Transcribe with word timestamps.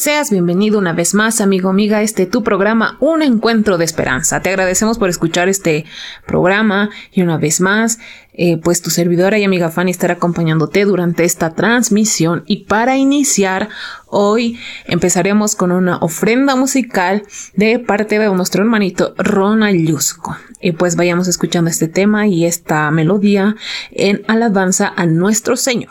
Seas 0.00 0.30
bienvenido 0.30 0.78
una 0.78 0.92
vez 0.92 1.12
más, 1.12 1.40
amigo, 1.40 1.70
amiga, 1.70 2.02
este 2.02 2.24
tu 2.24 2.44
programa, 2.44 2.96
Un 3.00 3.20
Encuentro 3.20 3.78
de 3.78 3.84
Esperanza. 3.84 4.40
Te 4.40 4.48
agradecemos 4.48 4.96
por 4.96 5.08
escuchar 5.08 5.48
este 5.48 5.86
programa 6.24 6.90
y 7.10 7.22
una 7.22 7.36
vez 7.36 7.60
más, 7.60 7.98
eh, 8.32 8.58
pues 8.58 8.80
tu 8.80 8.90
servidora 8.90 9.40
y 9.40 9.44
amiga 9.44 9.70
Fanny 9.70 9.90
estará 9.90 10.14
acompañándote 10.14 10.84
durante 10.84 11.24
esta 11.24 11.56
transmisión. 11.56 12.44
Y 12.46 12.66
para 12.66 12.96
iniciar, 12.96 13.70
hoy 14.06 14.60
empezaremos 14.84 15.56
con 15.56 15.72
una 15.72 15.96
ofrenda 15.96 16.54
musical 16.54 17.24
de 17.56 17.80
parte 17.80 18.20
de 18.20 18.28
nuestro 18.28 18.62
hermanito 18.62 19.14
Ronald 19.18 19.84
Yusco. 19.84 20.36
Y 20.60 20.70
pues 20.70 20.94
vayamos 20.94 21.26
escuchando 21.26 21.70
este 21.70 21.88
tema 21.88 22.28
y 22.28 22.44
esta 22.46 22.88
melodía 22.92 23.56
en 23.90 24.22
alabanza 24.28 24.92
a 24.94 25.06
nuestro 25.06 25.56
Señor. 25.56 25.90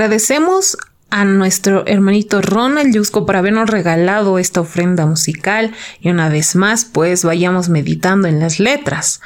Agradecemos 0.00 0.78
a 1.10 1.26
nuestro 1.26 1.86
hermanito 1.86 2.40
Ronald 2.40 2.94
Yusco 2.94 3.26
por 3.26 3.36
habernos 3.36 3.68
regalado 3.68 4.38
esta 4.38 4.62
ofrenda 4.62 5.04
musical 5.04 5.74
y 6.00 6.08
una 6.08 6.30
vez 6.30 6.56
más 6.56 6.86
pues 6.86 7.22
vayamos 7.22 7.68
meditando 7.68 8.26
en 8.26 8.40
las 8.40 8.60
letras. 8.60 9.20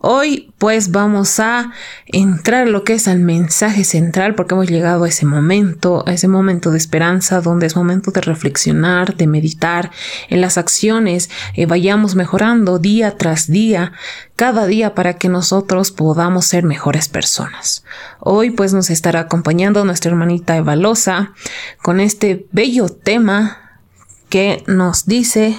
Hoy 0.00 0.52
pues 0.58 0.92
vamos 0.92 1.40
a 1.40 1.72
entrar 2.06 2.68
lo 2.68 2.84
que 2.84 2.92
es 2.92 3.08
al 3.08 3.18
mensaje 3.18 3.82
central 3.82 4.36
porque 4.36 4.54
hemos 4.54 4.68
llegado 4.68 5.02
a 5.02 5.08
ese 5.08 5.26
momento, 5.26 6.04
a 6.06 6.12
ese 6.12 6.28
momento 6.28 6.70
de 6.70 6.78
esperanza 6.78 7.40
donde 7.40 7.66
es 7.66 7.74
momento 7.74 8.12
de 8.12 8.20
reflexionar, 8.20 9.16
de 9.16 9.26
meditar 9.26 9.90
en 10.28 10.40
las 10.40 10.56
acciones, 10.56 11.30
eh, 11.54 11.66
vayamos 11.66 12.14
mejorando 12.14 12.78
día 12.78 13.16
tras 13.16 13.48
día, 13.48 13.92
cada 14.36 14.66
día 14.66 14.94
para 14.94 15.14
que 15.14 15.28
nosotros 15.28 15.90
podamos 15.90 16.46
ser 16.46 16.62
mejores 16.62 17.08
personas. 17.08 17.84
Hoy 18.20 18.50
pues 18.50 18.72
nos 18.72 18.90
estará 18.90 19.20
acompañando 19.20 19.84
nuestra 19.84 20.12
hermanita 20.12 20.56
Evalosa 20.56 21.32
con 21.82 21.98
este 21.98 22.46
bello 22.52 22.88
tema 22.88 23.80
que 24.28 24.62
nos 24.68 25.06
dice 25.06 25.58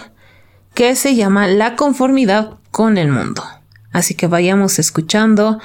que 0.74 0.96
se 0.96 1.16
llama 1.16 1.48
la 1.48 1.76
conformidad 1.76 2.52
con 2.72 2.98
el 2.98 3.10
mundo. 3.10 3.44
Así 3.92 4.14
que 4.14 4.28
vayamos 4.28 4.80
escuchando 4.80 5.60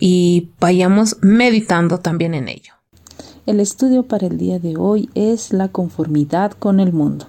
y 0.00 0.50
vayamos 0.60 1.16
meditando 1.20 1.98
también 1.98 2.34
en 2.34 2.48
ello. 2.48 2.72
El 3.46 3.60
estudio 3.60 4.02
para 4.02 4.26
el 4.26 4.36
día 4.36 4.58
de 4.58 4.76
hoy 4.76 5.08
es 5.14 5.52
la 5.52 5.68
conformidad 5.68 6.52
con 6.52 6.80
el 6.80 6.92
mundo. 6.92 7.26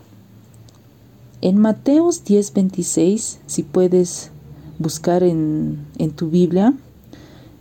En 1.42 1.58
Mateos 1.58 2.26
10:26, 2.26 3.38
si 3.46 3.64
puedes 3.64 4.32
buscar 4.80 5.24
en, 5.24 5.86
en 5.98 6.12
tu 6.12 6.30
Biblia 6.30 6.74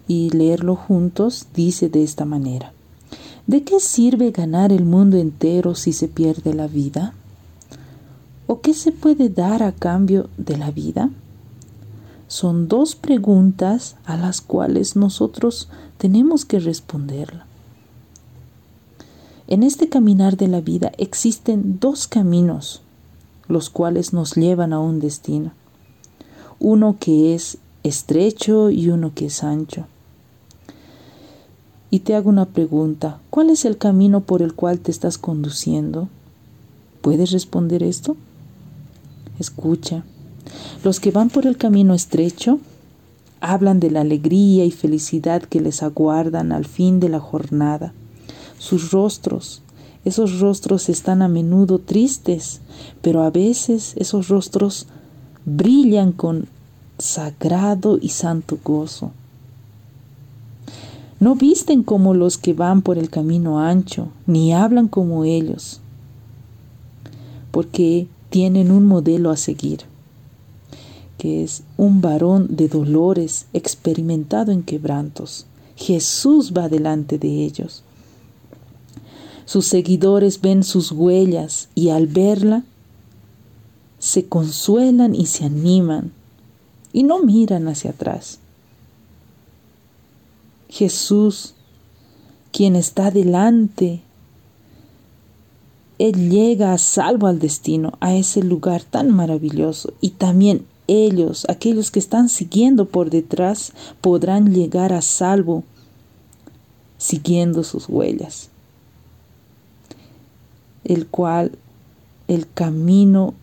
y 0.08 0.30
leerlo 0.30 0.74
juntos, 0.74 1.46
dice 1.54 1.88
de 1.88 2.02
esta 2.02 2.24
manera. 2.24 2.72
¿De 3.46 3.62
qué 3.62 3.80
sirve 3.80 4.30
ganar 4.30 4.72
el 4.72 4.84
mundo 4.84 5.16
entero 5.16 5.74
si 5.74 5.92
se 5.92 6.08
pierde 6.08 6.54
la 6.54 6.66
vida? 6.66 7.14
¿O 8.46 8.60
qué 8.60 8.74
se 8.74 8.92
puede 8.92 9.28
dar 9.28 9.62
a 9.62 9.72
cambio 9.72 10.28
de 10.36 10.56
la 10.56 10.70
vida? 10.70 11.10
Son 12.28 12.68
dos 12.68 12.94
preguntas 12.94 13.96
a 14.04 14.18
las 14.18 14.42
cuales 14.42 14.96
nosotros 14.96 15.70
tenemos 15.96 16.44
que 16.44 16.60
responderla. 16.60 17.46
En 19.46 19.62
este 19.62 19.88
caminar 19.88 20.36
de 20.36 20.46
la 20.46 20.60
vida 20.60 20.92
existen 20.98 21.80
dos 21.80 22.06
caminos, 22.06 22.82
los 23.48 23.70
cuales 23.70 24.12
nos 24.12 24.34
llevan 24.34 24.74
a 24.74 24.78
un 24.78 25.00
destino. 25.00 25.52
Uno 26.60 26.98
que 27.00 27.34
es 27.34 27.56
estrecho 27.82 28.68
y 28.68 28.90
uno 28.90 29.12
que 29.14 29.26
es 29.26 29.42
ancho. 29.42 29.86
Y 31.88 32.00
te 32.00 32.14
hago 32.14 32.28
una 32.28 32.44
pregunta, 32.44 33.20
¿cuál 33.30 33.48
es 33.48 33.64
el 33.64 33.78
camino 33.78 34.20
por 34.20 34.42
el 34.42 34.52
cual 34.52 34.80
te 34.80 34.90
estás 34.90 35.16
conduciendo? 35.16 36.10
¿Puedes 37.00 37.30
responder 37.30 37.82
esto? 37.82 38.18
Escucha. 39.38 40.04
Los 40.84 41.00
que 41.00 41.10
van 41.10 41.30
por 41.30 41.46
el 41.46 41.56
camino 41.56 41.94
estrecho 41.94 42.60
hablan 43.40 43.80
de 43.80 43.90
la 43.90 44.00
alegría 44.00 44.64
y 44.64 44.70
felicidad 44.70 45.42
que 45.42 45.60
les 45.60 45.82
aguardan 45.82 46.52
al 46.52 46.64
fin 46.64 47.00
de 47.00 47.08
la 47.08 47.20
jornada. 47.20 47.92
Sus 48.58 48.90
rostros, 48.90 49.62
esos 50.04 50.40
rostros 50.40 50.88
están 50.88 51.22
a 51.22 51.28
menudo 51.28 51.78
tristes, 51.78 52.60
pero 53.02 53.22
a 53.22 53.30
veces 53.30 53.94
esos 53.96 54.28
rostros 54.28 54.86
brillan 55.44 56.12
con 56.12 56.48
sagrado 56.98 57.98
y 58.00 58.08
santo 58.08 58.58
gozo. 58.62 59.12
No 61.20 61.34
visten 61.34 61.82
como 61.82 62.14
los 62.14 62.38
que 62.38 62.52
van 62.52 62.82
por 62.82 62.96
el 62.96 63.10
camino 63.10 63.58
ancho, 63.58 64.08
ni 64.26 64.52
hablan 64.52 64.86
como 64.86 65.24
ellos, 65.24 65.80
porque 67.50 68.06
tienen 68.30 68.70
un 68.70 68.86
modelo 68.86 69.30
a 69.30 69.36
seguir, 69.36 69.80
que 71.18 71.42
es 71.42 71.64
un 71.76 72.00
varón 72.00 72.46
de 72.56 72.68
dolores 72.68 73.46
experimentado 73.52 74.52
en 74.52 74.62
quebrantos. 74.62 75.46
Jesús 75.76 76.52
va 76.56 76.68
delante 76.68 77.18
de 77.18 77.44
ellos. 77.44 77.82
Sus 79.44 79.66
seguidores 79.66 80.40
ven 80.40 80.62
sus 80.62 80.92
huellas 80.92 81.68
y 81.74 81.90
al 81.90 82.06
verla 82.06 82.64
se 83.98 84.26
consuelan 84.26 85.14
y 85.14 85.26
se 85.26 85.44
animan 85.44 86.12
y 86.92 87.02
no 87.02 87.20
miran 87.20 87.66
hacia 87.68 87.90
atrás. 87.90 88.38
Jesús, 90.68 91.54
quien 92.52 92.76
está 92.76 93.10
delante, 93.10 94.02
Él 95.98 96.30
llega 96.30 96.72
a 96.72 96.78
salvo 96.78 97.26
al 97.26 97.38
destino, 97.38 97.94
a 98.00 98.14
ese 98.14 98.42
lugar 98.42 98.82
tan 98.82 99.10
maravilloso. 99.10 99.92
Y 100.00 100.10
también 100.10 100.66
ellos, 100.88 101.46
aquellos 101.48 101.90
que 101.92 102.00
están 102.00 102.28
siguiendo 102.28 102.86
por 102.86 103.10
detrás, 103.10 103.72
podrán 104.00 104.52
llegar 104.52 104.92
a 104.92 105.02
salvo 105.02 105.62
siguiendo 106.96 107.62
sus 107.62 107.88
huellas. 107.88 108.48
El 110.82 111.06
cual, 111.06 111.52
el 112.26 112.50
camino, 112.50 113.34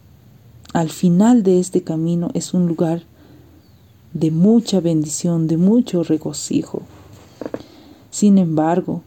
al 0.73 0.89
final 0.89 1.43
de 1.43 1.59
este 1.59 1.83
camino 1.83 2.29
es 2.33 2.53
un 2.53 2.67
lugar 2.67 3.03
de 4.13 4.31
mucha 4.31 4.79
bendición, 4.79 5.47
de 5.47 5.57
mucho 5.57 6.03
regocijo. 6.03 6.81
Sin 8.11 8.37
embargo, 8.37 9.01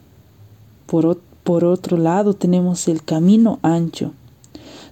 por, 0.86 1.20
por 1.44 1.64
otro 1.64 1.96
lado 1.96 2.34
tenemos 2.34 2.88
el 2.88 3.02
camino 3.02 3.58
ancho. 3.62 4.12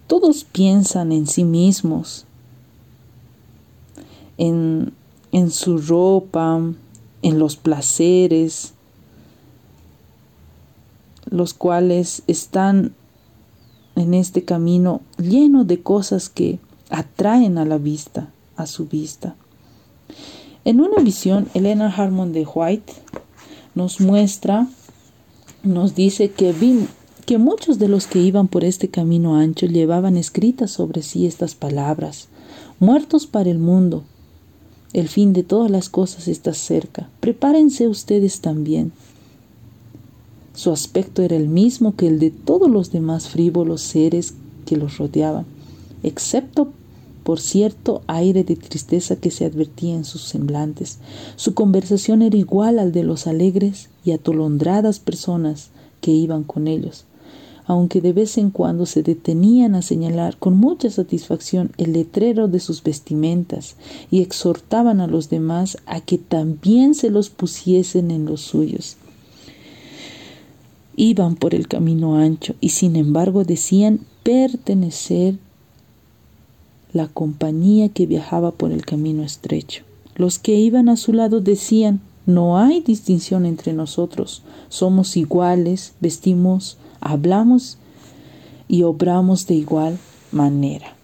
Todos 0.06 0.44
piensan 0.44 1.12
en 1.12 1.26
sí 1.26 1.44
mismos, 1.44 2.25
en, 4.38 4.92
en 5.32 5.50
su 5.50 5.78
ropa, 5.78 6.60
en 7.22 7.38
los 7.38 7.56
placeres, 7.56 8.74
los 11.28 11.54
cuales 11.54 12.22
están 12.26 12.94
en 13.96 14.14
este 14.14 14.44
camino 14.44 15.00
lleno 15.18 15.64
de 15.64 15.82
cosas 15.82 16.28
que 16.28 16.58
atraen 16.90 17.58
a 17.58 17.64
la 17.64 17.78
vista, 17.78 18.30
a 18.56 18.66
su 18.66 18.86
vista. 18.86 19.34
En 20.64 20.80
una 20.80 21.02
visión, 21.02 21.48
Elena 21.54 21.92
Harmon 21.94 22.32
de 22.32 22.44
White 22.44 22.92
nos 23.74 24.00
muestra, 24.00 24.68
nos 25.62 25.94
dice 25.94 26.30
que, 26.30 26.54
que 27.24 27.38
muchos 27.38 27.78
de 27.78 27.88
los 27.88 28.06
que 28.06 28.20
iban 28.20 28.48
por 28.48 28.64
este 28.64 28.88
camino 28.88 29.36
ancho 29.36 29.66
llevaban 29.66 30.16
escritas 30.16 30.70
sobre 30.70 31.02
sí 31.02 31.26
estas 31.26 31.54
palabras, 31.54 32.28
muertos 32.78 33.26
para 33.26 33.50
el 33.50 33.58
mundo. 33.58 34.04
El 34.92 35.08
fin 35.08 35.32
de 35.32 35.42
todas 35.42 35.70
las 35.70 35.88
cosas 35.88 36.28
está 36.28 36.54
cerca. 36.54 37.08
Prepárense 37.20 37.88
ustedes 37.88 38.40
también. 38.40 38.92
Su 40.54 40.70
aspecto 40.72 41.22
era 41.22 41.36
el 41.36 41.48
mismo 41.48 41.96
que 41.96 42.06
el 42.06 42.18
de 42.18 42.30
todos 42.30 42.70
los 42.70 42.90
demás 42.90 43.28
frívolos 43.28 43.82
seres 43.82 44.34
que 44.64 44.76
los 44.76 44.98
rodeaban, 44.98 45.44
excepto 46.02 46.72
por 47.24 47.40
cierto 47.40 48.02
aire 48.06 48.44
de 48.44 48.54
tristeza 48.54 49.16
que 49.16 49.32
se 49.32 49.44
advertía 49.44 49.94
en 49.96 50.04
sus 50.04 50.22
semblantes. 50.22 50.98
Su 51.34 51.54
conversación 51.54 52.22
era 52.22 52.36
igual 52.36 52.78
al 52.78 52.92
de 52.92 53.02
los 53.02 53.26
alegres 53.26 53.88
y 54.04 54.12
atolondradas 54.12 55.00
personas 55.00 55.70
que 56.00 56.12
iban 56.12 56.44
con 56.44 56.68
ellos, 56.68 57.04
aunque 57.66 58.00
de 58.00 58.12
vez 58.12 58.38
en 58.38 58.50
cuando 58.50 58.86
se 58.86 59.02
detenían 59.02 59.74
a 59.74 59.82
señalar 59.82 60.36
con 60.36 60.56
mucha 60.56 60.88
satisfacción 60.88 61.72
el 61.78 61.92
letrero 61.92 62.48
de 62.48 62.60
sus 62.60 62.82
vestimentas 62.82 63.74
y 64.10 64.22
exhortaban 64.22 65.00
a 65.00 65.06
los 65.06 65.28
demás 65.28 65.78
a 65.86 66.00
que 66.00 66.18
también 66.18 66.94
se 66.94 67.10
los 67.10 67.28
pusiesen 67.28 68.10
en 68.10 68.24
los 68.24 68.40
suyos. 68.40 68.96
Iban 70.94 71.34
por 71.34 71.54
el 71.54 71.68
camino 71.68 72.16
ancho 72.16 72.54
y 72.60 72.70
sin 72.70 72.96
embargo 72.96 73.44
decían 73.44 74.00
pertenecer 74.22 75.36
la 76.92 77.08
compañía 77.08 77.90
que 77.90 78.06
viajaba 78.06 78.52
por 78.52 78.72
el 78.72 78.86
camino 78.86 79.22
estrecho. 79.22 79.82
Los 80.14 80.38
que 80.38 80.54
iban 80.54 80.88
a 80.88 80.96
su 80.96 81.12
lado 81.12 81.40
decían, 81.40 82.00
no 82.24 82.58
hay 82.58 82.80
distinción 82.80 83.44
entre 83.44 83.72
nosotros, 83.72 84.42
somos 84.68 85.16
iguales, 85.16 85.92
vestimos, 86.00 86.78
hablamos 87.06 87.78
y 88.68 88.82
obramos 88.82 89.46
de 89.46 89.54
igual 89.54 89.98
manera. 90.32 90.94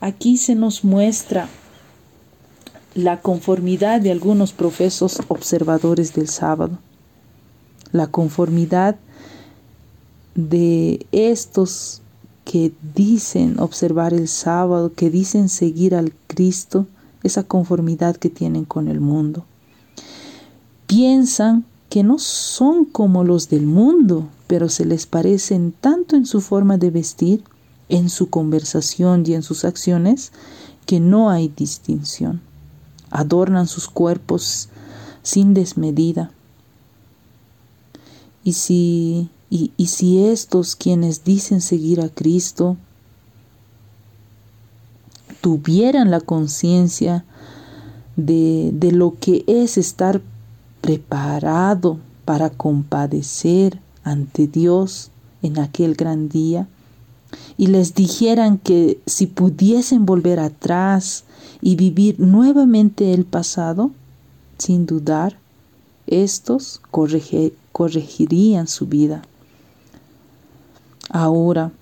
Aquí 0.00 0.36
se 0.36 0.54
nos 0.54 0.84
muestra 0.84 1.48
la 2.94 3.20
conformidad 3.20 4.00
de 4.00 4.10
algunos 4.10 4.52
profesos 4.52 5.20
observadores 5.28 6.14
del 6.14 6.28
sábado, 6.28 6.78
la 7.92 8.06
conformidad 8.06 8.96
de 10.34 11.06
estos 11.12 12.02
que 12.44 12.72
dicen 12.94 13.60
observar 13.60 14.14
el 14.14 14.28
sábado, 14.28 14.92
que 14.92 15.10
dicen 15.10 15.48
seguir 15.48 15.94
al 15.94 16.12
Cristo, 16.26 16.86
esa 17.22 17.42
conformidad 17.44 18.16
que 18.16 18.30
tienen 18.30 18.64
con 18.64 18.88
el 18.88 19.00
mundo. 19.00 19.44
Piensan 20.86 21.64
que 21.90 22.02
no 22.02 22.18
son 22.18 22.86
como 22.86 23.24
los 23.24 23.50
del 23.50 23.66
mundo, 23.66 24.28
pero 24.46 24.70
se 24.70 24.86
les 24.86 25.04
parecen 25.04 25.72
tanto 25.72 26.16
en 26.16 26.24
su 26.24 26.40
forma 26.40 26.78
de 26.78 26.90
vestir, 26.90 27.44
en 27.90 28.08
su 28.08 28.30
conversación 28.30 29.24
y 29.26 29.34
en 29.34 29.42
sus 29.42 29.66
acciones, 29.66 30.32
que 30.86 31.00
no 31.00 31.28
hay 31.28 31.48
distinción. 31.48 32.40
Adornan 33.10 33.66
sus 33.66 33.88
cuerpos 33.88 34.70
sin 35.22 35.52
desmedida. 35.52 36.30
Y 38.44 38.54
si 38.54 39.28
y, 39.50 39.72
si 39.88 40.24
estos 40.24 40.76
quienes 40.76 41.24
dicen 41.24 41.60
seguir 41.60 42.00
a 42.00 42.08
Cristo 42.08 42.76
tuvieran 45.40 46.12
la 46.12 46.20
conciencia 46.20 47.24
de, 48.14 48.70
de 48.72 48.92
lo 48.92 49.16
que 49.18 49.44
es 49.48 49.76
estar 49.76 50.22
preparado 50.80 51.98
para 52.24 52.50
compadecer 52.50 53.80
ante 54.02 54.46
Dios 54.46 55.10
en 55.42 55.58
aquel 55.58 55.94
gran 55.94 56.28
día, 56.28 56.68
y 57.56 57.68
les 57.68 57.94
dijeran 57.94 58.58
que 58.58 59.00
si 59.06 59.26
pudiesen 59.26 60.04
volver 60.04 60.40
atrás 60.40 61.24
y 61.60 61.76
vivir 61.76 62.18
nuevamente 62.18 63.14
el 63.14 63.24
pasado, 63.24 63.90
sin 64.58 64.86
dudar, 64.86 65.38
estos 66.06 66.80
corregirían 66.90 68.66
su 68.66 68.86
vida. 68.86 69.22
Ahora, 71.08 71.72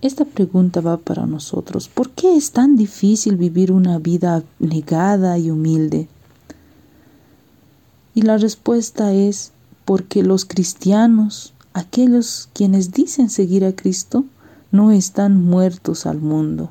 esta 0.00 0.24
pregunta 0.24 0.80
va 0.80 0.96
para 0.96 1.26
nosotros. 1.26 1.88
¿Por 1.88 2.10
qué 2.10 2.36
es 2.36 2.52
tan 2.52 2.76
difícil 2.76 3.36
vivir 3.36 3.70
una 3.70 3.98
vida 3.98 4.42
negada 4.58 5.38
y 5.38 5.50
humilde? 5.50 6.08
Y 8.14 8.22
la 8.22 8.36
respuesta 8.36 9.12
es 9.12 9.52
porque 9.84 10.22
los 10.22 10.44
cristianos, 10.44 11.54
aquellos 11.72 12.48
quienes 12.52 12.92
dicen 12.92 13.30
seguir 13.30 13.64
a 13.64 13.74
Cristo, 13.74 14.24
no 14.70 14.90
están 14.90 15.42
muertos 15.42 16.06
al 16.06 16.20
mundo. 16.20 16.70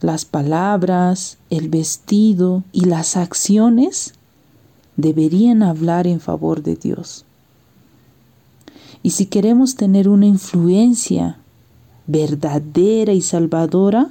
Las 0.00 0.24
palabras, 0.24 1.38
el 1.50 1.68
vestido 1.68 2.64
y 2.72 2.86
las 2.86 3.16
acciones 3.16 4.14
deberían 4.96 5.62
hablar 5.62 6.06
en 6.06 6.20
favor 6.20 6.62
de 6.62 6.74
Dios. 6.74 7.24
Y 9.02 9.10
si 9.10 9.26
queremos 9.26 9.76
tener 9.76 10.08
una 10.08 10.26
influencia 10.26 11.38
verdadera 12.06 13.12
y 13.12 13.20
salvadora, 13.20 14.10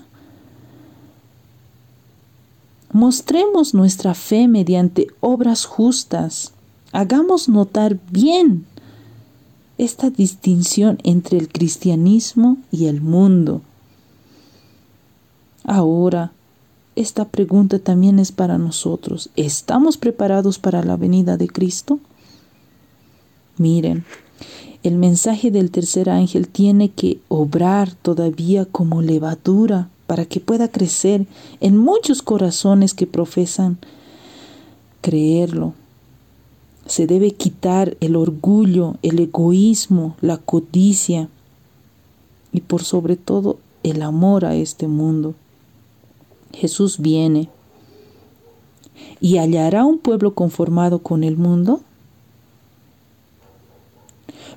mostremos 2.94 3.74
nuestra 3.74 4.14
fe 4.14 4.48
mediante 4.48 5.08
obras 5.20 5.66
justas. 5.66 6.54
Hagamos 6.92 7.48
notar 7.50 8.00
bien 8.12 8.66
esta 9.78 10.10
distinción 10.10 10.98
entre 11.04 11.38
el 11.38 11.50
cristianismo 11.50 12.58
y 12.72 12.86
el 12.86 13.02
mundo. 13.02 13.62
Ahora, 15.64 16.34
esta 16.96 17.26
pregunta 17.26 17.80
también 17.80 18.20
es 18.20 18.32
para 18.32 18.58
nosotros. 18.58 19.30
¿Estamos 19.36 19.98
preparados 19.98 20.60
para 20.60 20.84
la 20.84 20.98
venida 20.98 21.38
de 21.38 21.48
Cristo? 21.48 22.00
Miren, 23.58 24.06
el 24.84 24.96
mensaje 24.98 25.52
del 25.52 25.72
tercer 25.72 26.10
ángel 26.10 26.48
tiene 26.48 26.90
que 26.90 27.20
obrar 27.28 27.94
todavía 27.94 28.66
como 28.66 29.02
levadura 29.02 29.90
para 30.12 30.26
que 30.26 30.42
pueda 30.42 30.68
crecer 30.68 31.26
en 31.62 31.78
muchos 31.78 32.22
corazones 32.22 32.94
que 32.94 33.08
profesan 33.08 33.78
creerlo. 35.00 35.74
Se 36.86 37.08
debe 37.08 37.32
quitar 37.32 37.96
el 38.02 38.18
orgullo, 38.18 38.96
el 39.04 39.20
egoísmo, 39.20 40.18
la 40.20 40.36
codicia 40.36 41.30
y 42.52 42.60
por 42.60 42.84
sobre 42.84 43.16
todo 43.16 43.60
el 43.84 44.02
amor 44.02 44.44
a 44.44 44.54
este 44.54 44.90
mundo. 44.90 45.34
Jesús 46.52 47.00
viene 47.00 47.48
y 49.22 49.38
hallará 49.38 49.86
un 49.86 49.98
pueblo 49.98 50.34
conformado 50.34 51.00
con 51.00 51.24
el 51.24 51.38
mundo 51.38 51.80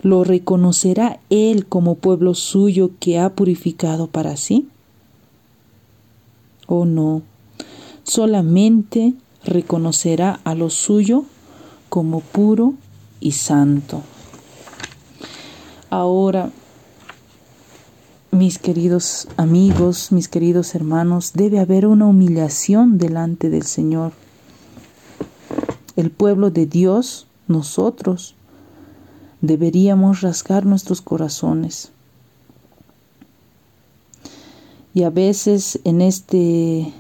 ¿Lo 0.03 0.25
reconocerá 0.25 1.21
Él 1.31 1.67
como 1.67 1.95
pueblo 1.95 2.35
suyo 2.35 2.91
que 2.99 3.21
ha 3.21 3.37
purificado 3.37 4.09
para 4.09 4.37
sí? 4.37 4.67
¿O 6.67 6.85
no? 6.85 7.23
Solamente 8.03 9.15
reconocerá 9.45 10.41
a 10.45 10.55
lo 10.55 10.71
suyo 10.71 11.25
como 11.89 12.21
puro 12.21 12.75
y 13.21 13.33
santo. 13.33 14.03
Ahora, 15.91 16.51
mis 18.31 18.59
queridos 18.59 19.29
amigos, 19.37 20.11
mis 20.11 20.29
queridos 20.29 20.75
hermanos, 20.75 21.33
debe 21.35 21.61
haber 21.61 21.87
una 21.87 22.07
humillación 22.07 22.99
delante 22.99 23.49
del 23.49 23.63
Señor. 23.63 24.13
El 25.95 26.11
pueblo 26.11 26.51
de 26.51 26.67
Dios, 26.67 27.29
nosotros, 27.47 28.35
deberíamos 29.41 30.21
rasgar 30.21 30.67
nuestros 30.67 31.01
corazones. 31.01 31.94
Y 34.95 35.03
a 35.03 35.11
veces 35.11 35.81
en 35.85 36.01
este 36.01 36.93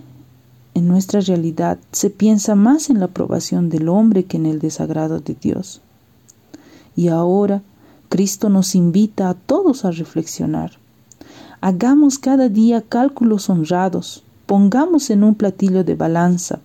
en 0.74 0.88
nuestra 0.88 1.20
realidad 1.20 1.78
se 1.92 2.10
piensa 2.10 2.56
más 2.56 2.90
en 2.90 2.98
la 2.98 3.06
aprobación 3.06 3.70
del 3.70 3.88
hombre 3.88 4.24
que 4.24 4.36
en 4.36 4.46
el 4.46 4.58
desagrado 4.58 5.20
de 5.20 5.36
Dios. 5.40 5.80
Y 6.96 7.08
ahora 7.08 7.62
Cristo 8.08 8.48
nos 8.48 8.74
invita 8.74 9.28
a 9.28 9.34
todos 9.34 9.84
a 9.84 9.92
reflexionar. 9.92 10.72
Hagamos 11.60 12.18
cada 12.18 12.48
día 12.48 12.82
cálculos 12.82 13.48
honrados, 13.48 14.24
pongamos 14.46 15.10
en 15.10 15.22
un 15.22 15.36
platillo 15.36 15.84
de 15.84 15.94
balanza 15.94 16.58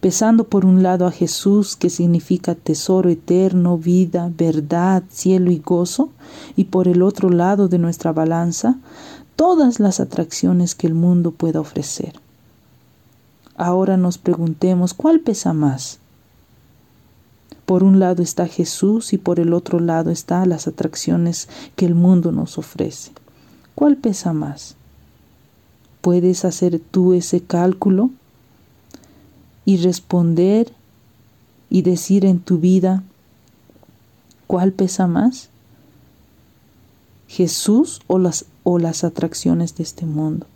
pesando 0.00 0.44
por 0.44 0.66
un 0.66 0.82
lado 0.82 1.06
a 1.06 1.10
Jesús, 1.10 1.76
que 1.76 1.90
significa 1.90 2.54
tesoro 2.54 3.08
eterno, 3.08 3.78
vida, 3.78 4.30
verdad, 4.36 5.02
cielo 5.08 5.50
y 5.50 5.58
gozo, 5.58 6.10
y 6.56 6.64
por 6.64 6.88
el 6.88 7.02
otro 7.02 7.30
lado 7.30 7.68
de 7.68 7.78
nuestra 7.78 8.12
balanza, 8.12 8.76
todas 9.36 9.80
las 9.80 10.00
atracciones 10.00 10.74
que 10.74 10.86
el 10.86 10.94
mundo 10.94 11.30
pueda 11.30 11.60
ofrecer. 11.60 12.14
Ahora 13.56 13.96
nos 13.96 14.18
preguntemos, 14.18 14.94
¿cuál 14.94 15.20
pesa 15.20 15.52
más? 15.52 15.98
Por 17.66 17.82
un 17.82 17.98
lado 17.98 18.22
está 18.22 18.46
Jesús 18.46 19.12
y 19.12 19.18
por 19.18 19.40
el 19.40 19.52
otro 19.52 19.80
lado 19.80 20.10
están 20.10 20.48
las 20.48 20.66
atracciones 20.66 21.48
que 21.76 21.86
el 21.86 21.94
mundo 21.94 22.32
nos 22.32 22.58
ofrece. 22.58 23.12
¿Cuál 23.74 23.96
pesa 23.96 24.32
más? 24.32 24.76
¿Puedes 26.00 26.44
hacer 26.44 26.78
tú 26.78 27.14
ese 27.14 27.42
cálculo? 27.42 28.10
y 29.64 29.78
responder 29.78 30.72
y 31.70 31.82
decir 31.82 32.24
en 32.24 32.40
tu 32.40 32.58
vida 32.58 33.02
cuál 34.46 34.72
pesa 34.72 35.06
más, 35.06 35.48
Jesús 37.28 38.02
o 38.06 38.18
las, 38.18 38.44
o 38.64 38.78
las 38.78 39.04
atracciones 39.04 39.76
de 39.76 39.84
este 39.84 40.06
mundo. 40.06 40.46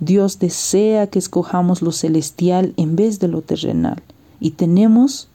Dios 0.00 0.40
desea 0.40 1.06
que 1.06 1.20
escojamos 1.20 1.80
lo 1.80 1.92
celestial 1.92 2.74
en 2.76 2.96
vez 2.96 3.20
de 3.20 3.28
lo 3.28 3.42
terrenal 3.42 4.02
y 4.40 4.50
tenemos 4.52 5.28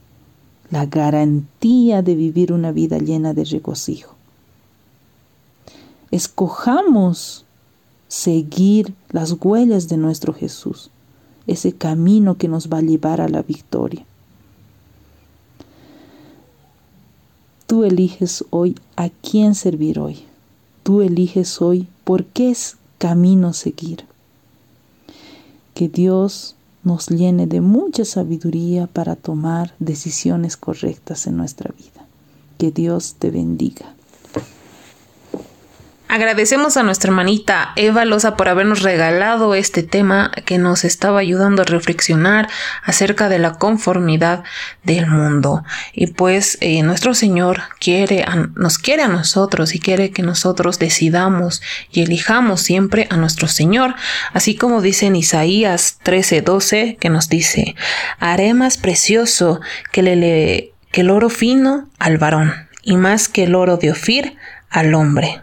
la 0.70 0.84
garantía 0.84 2.02
de 2.02 2.14
vivir 2.14 2.52
una 2.52 2.70
vida 2.72 2.98
llena 2.98 3.32
de 3.32 3.44
regocijo. 3.44 4.14
Escojamos 6.10 7.46
seguir 8.08 8.94
las 9.08 9.32
huellas 9.40 9.88
de 9.88 9.96
nuestro 9.96 10.34
Jesús 10.34 10.90
ese 11.48 11.72
camino 11.72 12.36
que 12.36 12.46
nos 12.46 12.68
va 12.68 12.78
a 12.78 12.82
llevar 12.82 13.20
a 13.20 13.28
la 13.28 13.42
victoria. 13.42 14.04
Tú 17.66 17.84
eliges 17.84 18.44
hoy 18.50 18.76
a 18.96 19.08
quién 19.08 19.54
servir 19.54 19.98
hoy. 19.98 20.24
Tú 20.88 21.02
eliges 21.02 21.60
hoy 21.60 21.86
por 22.02 22.24
qué 22.24 22.50
es 22.50 22.78
camino 22.96 23.52
seguir. 23.52 24.06
Que 25.74 25.86
Dios 25.86 26.56
nos 26.82 27.08
llene 27.08 27.46
de 27.46 27.60
mucha 27.60 28.06
sabiduría 28.06 28.86
para 28.86 29.14
tomar 29.14 29.74
decisiones 29.80 30.56
correctas 30.56 31.26
en 31.26 31.36
nuestra 31.36 31.74
vida. 31.76 32.06
Que 32.56 32.70
Dios 32.70 33.16
te 33.18 33.30
bendiga. 33.30 33.97
Agradecemos 36.10 36.78
a 36.78 36.82
nuestra 36.82 37.10
hermanita 37.10 37.72
Eva 37.76 38.06
Loza 38.06 38.34
por 38.34 38.48
habernos 38.48 38.80
regalado 38.80 39.54
este 39.54 39.82
tema 39.82 40.30
que 40.46 40.56
nos 40.56 40.84
estaba 40.84 41.20
ayudando 41.20 41.60
a 41.60 41.66
reflexionar 41.66 42.48
acerca 42.82 43.28
de 43.28 43.38
la 43.38 43.52
conformidad 43.52 44.42
del 44.84 45.06
mundo. 45.06 45.64
Y 45.92 46.06
pues 46.06 46.56
eh, 46.62 46.82
nuestro 46.82 47.12
Señor 47.12 47.60
quiere 47.78 48.24
nos 48.54 48.78
quiere 48.78 49.02
a 49.02 49.08
nosotros 49.08 49.74
y 49.74 49.80
quiere 49.80 50.10
que 50.10 50.22
nosotros 50.22 50.78
decidamos 50.78 51.60
y 51.92 52.04
elijamos 52.04 52.62
siempre 52.62 53.06
a 53.10 53.18
nuestro 53.18 53.46
Señor. 53.46 53.94
Así 54.32 54.56
como 54.56 54.80
dice 54.80 55.06
en 55.06 55.16
Isaías 55.16 55.98
13:12 56.02 56.96
que 56.96 57.10
nos 57.10 57.28
dice, 57.28 57.76
haré 58.18 58.54
más 58.54 58.78
precioso 58.78 59.60
que, 59.92 60.72
que 60.90 61.00
el 61.02 61.10
oro 61.10 61.28
fino 61.28 61.90
al 61.98 62.16
varón 62.16 62.54
y 62.82 62.96
más 62.96 63.28
que 63.28 63.44
el 63.44 63.54
oro 63.54 63.76
de 63.76 63.90
Ofir 63.90 64.38
al 64.70 64.94
hombre. 64.94 65.42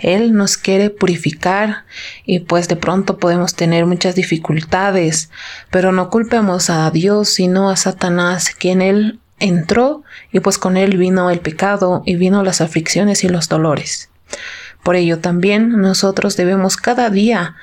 Él 0.00 0.34
nos 0.34 0.56
quiere 0.56 0.90
purificar 0.90 1.84
y 2.24 2.40
pues 2.40 2.68
de 2.68 2.76
pronto 2.76 3.18
podemos 3.18 3.54
tener 3.54 3.86
muchas 3.86 4.14
dificultades, 4.14 5.30
pero 5.70 5.92
no 5.92 6.10
culpemos 6.10 6.70
a 6.70 6.90
Dios 6.90 7.34
sino 7.34 7.70
a 7.70 7.76
Satanás, 7.76 8.50
quien 8.50 8.82
Él 8.82 9.20
entró 9.40 10.02
y 10.32 10.40
pues 10.40 10.58
con 10.58 10.76
Él 10.76 10.96
vino 10.96 11.30
el 11.30 11.40
pecado 11.40 12.02
y 12.06 12.16
vino 12.16 12.42
las 12.42 12.60
aflicciones 12.60 13.24
y 13.24 13.28
los 13.28 13.48
dolores. 13.48 14.10
Por 14.82 14.96
ello 14.96 15.18
también 15.18 15.80
nosotros 15.80 16.36
debemos 16.36 16.76
cada 16.76 17.10
día 17.10 17.56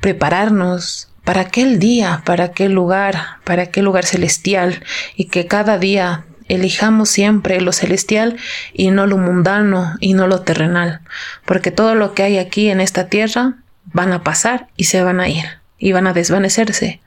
prepararnos 0.00 1.08
para 1.24 1.42
aquel 1.42 1.78
día, 1.78 2.22
para 2.24 2.44
aquel 2.44 2.72
lugar, 2.72 3.38
para 3.44 3.64
aquel 3.64 3.84
lugar 3.84 4.06
celestial 4.06 4.82
y 5.16 5.26
que 5.26 5.46
cada 5.46 5.78
día 5.78 6.24
elijamos 6.54 7.08
siempre 7.08 7.60
lo 7.60 7.72
celestial 7.72 8.36
y 8.72 8.90
no 8.90 9.06
lo 9.06 9.16
mundano 9.18 9.94
y 10.00 10.14
no 10.14 10.26
lo 10.26 10.40
terrenal, 10.40 11.00
porque 11.44 11.70
todo 11.70 11.94
lo 11.94 12.14
que 12.14 12.24
hay 12.24 12.38
aquí 12.38 12.70
en 12.70 12.80
esta 12.80 13.08
tierra 13.08 13.54
van 13.84 14.12
a 14.12 14.22
pasar 14.22 14.68
y 14.76 14.84
se 14.84 15.02
van 15.02 15.20
a 15.20 15.28
ir 15.28 15.44
y 15.78 15.92
van 15.92 16.06
a 16.06 16.12
desvanecerse, 16.12 17.00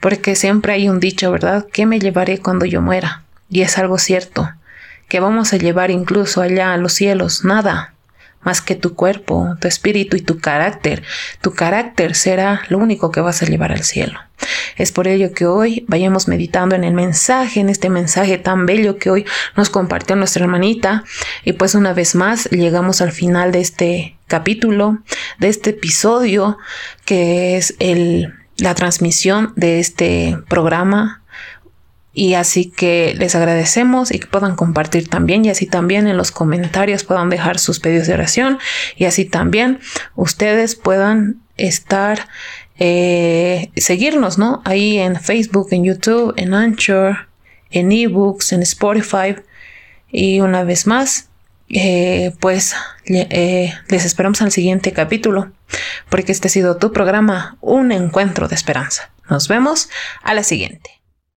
porque 0.00 0.36
siempre 0.36 0.74
hay 0.74 0.88
un 0.88 1.00
dicho, 1.00 1.32
¿verdad? 1.32 1.66
¿Qué 1.72 1.86
me 1.86 1.98
llevaré 1.98 2.38
cuando 2.38 2.66
yo 2.66 2.82
muera? 2.82 3.22
Y 3.48 3.62
es 3.62 3.78
algo 3.78 3.98
cierto, 3.98 4.52
que 5.08 5.20
vamos 5.20 5.52
a 5.52 5.56
llevar 5.56 5.90
incluso 5.90 6.42
allá 6.42 6.72
a 6.72 6.76
los 6.76 6.92
cielos, 6.92 7.44
nada. 7.44 7.93
Más 8.44 8.60
que 8.60 8.74
tu 8.74 8.94
cuerpo, 8.94 9.56
tu 9.60 9.68
espíritu 9.68 10.16
y 10.16 10.20
tu 10.20 10.38
carácter. 10.38 11.02
Tu 11.40 11.52
carácter 11.52 12.14
será 12.14 12.62
lo 12.68 12.78
único 12.78 13.10
que 13.10 13.20
vas 13.20 13.42
a 13.42 13.46
llevar 13.46 13.72
al 13.72 13.82
cielo. 13.82 14.18
Es 14.76 14.92
por 14.92 15.08
ello 15.08 15.32
que 15.32 15.46
hoy 15.46 15.84
vayamos 15.88 16.28
meditando 16.28 16.74
en 16.74 16.84
el 16.84 16.94
mensaje, 16.94 17.60
en 17.60 17.70
este 17.70 17.88
mensaje 17.88 18.38
tan 18.38 18.66
bello 18.66 18.98
que 18.98 19.10
hoy 19.10 19.24
nos 19.56 19.70
compartió 19.70 20.16
nuestra 20.16 20.44
hermanita. 20.44 21.04
Y 21.44 21.54
pues 21.54 21.74
una 21.74 21.92
vez 21.92 22.14
más 22.14 22.48
llegamos 22.50 23.00
al 23.00 23.12
final 23.12 23.52
de 23.52 23.60
este 23.60 24.16
capítulo, 24.26 24.98
de 25.38 25.48
este 25.48 25.70
episodio, 25.70 26.58
que 27.04 27.56
es 27.56 27.74
el, 27.78 28.34
la 28.58 28.74
transmisión 28.74 29.52
de 29.56 29.80
este 29.80 30.38
programa 30.48 31.22
y 32.14 32.34
así 32.34 32.66
que 32.66 33.14
les 33.18 33.34
agradecemos 33.34 34.12
y 34.12 34.20
que 34.20 34.28
puedan 34.28 34.54
compartir 34.54 35.08
también 35.08 35.44
y 35.44 35.50
así 35.50 35.66
también 35.66 36.06
en 36.06 36.16
los 36.16 36.30
comentarios 36.30 37.02
puedan 37.02 37.28
dejar 37.28 37.58
sus 37.58 37.80
pedidos 37.80 38.06
de 38.06 38.14
oración 38.14 38.58
y 38.96 39.04
así 39.04 39.24
también 39.24 39.80
ustedes 40.14 40.76
puedan 40.76 41.42
estar 41.56 42.28
eh, 42.78 43.70
seguirnos, 43.76 44.38
¿no? 44.38 44.62
Ahí 44.64 44.98
en 44.98 45.20
Facebook, 45.20 45.68
en 45.70 45.84
YouTube, 45.84 46.34
en 46.36 46.54
Anchor, 46.54 47.28
en 47.70 47.92
eBooks, 47.92 48.52
en 48.52 48.62
Spotify. 48.62 49.36
Y 50.10 50.40
una 50.40 50.64
vez 50.64 50.86
más, 50.86 51.28
eh, 51.68 52.32
pues 52.40 52.74
eh, 53.06 53.72
les 53.88 54.04
esperamos 54.04 54.42
al 54.42 54.52
siguiente 54.52 54.92
capítulo, 54.92 55.52
porque 56.08 56.32
este 56.32 56.48
ha 56.48 56.50
sido 56.50 56.76
tu 56.76 56.92
programa, 56.92 57.56
Un 57.60 57.92
Encuentro 57.92 58.48
de 58.48 58.54
Esperanza. 58.54 59.10
Nos 59.28 59.48
vemos 59.48 59.88
a 60.22 60.34
la 60.34 60.42
siguiente. 60.42 61.03